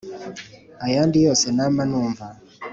[0.85, 2.25] ayandi yose nama numva